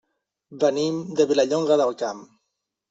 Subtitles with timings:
[0.63, 2.29] Venim de Vilallonga del Camp.